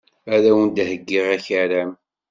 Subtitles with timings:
[0.33, 1.91] Ad awen-d-heyyiɣ akaram.